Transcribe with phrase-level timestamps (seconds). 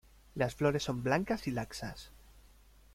[0.33, 2.09] Las flores son blancas y laxas.